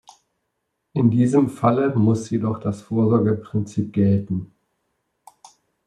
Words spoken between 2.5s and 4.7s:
das Vorsorgeprinzip gelten.